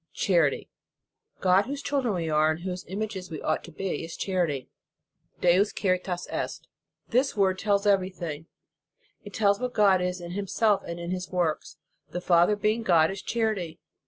Charity. 0.15 0.67
God, 1.41 1.65
whose 1.67 1.83
children 1.83 2.15
we 2.15 2.27
are, 2.27 2.49
and 2.49 2.61
whose 2.61 2.87
images 2.87 3.29
we 3.29 3.39
ought 3.39 3.63
to 3.65 3.71
be, 3.71 4.03
is 4.03 4.17
chanty; 4.17 4.67
Deus 5.41 5.71
charitas 5.71 6.25
est. 6.31 6.65
This 7.09 7.37
word 7.37 7.59
tells 7.59 7.85
every 7.85 8.09
thing. 8.09 8.47
It 9.23 9.31
tells 9.35 9.59
what 9.59 9.73
God 9.73 10.01
is 10.01 10.19
in 10.19 10.31
Himself 10.31 10.81
and 10.87 10.99
in 10.99 11.11
His 11.11 11.29
works. 11.29 11.77
The 12.09 12.19
Father 12.19 12.55
being 12.55 12.81
God, 12.81 13.11
is 13.11 13.21
char 13.21 13.51
ity. 13.53 13.79